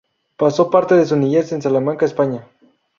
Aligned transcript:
Pasó 0.35 0.71
parte 0.71 0.95
de 0.95 1.05
su 1.05 1.15
niñez 1.15 1.51
en 1.51 1.61
Salamanca, 1.61 2.05
España. 2.07 2.47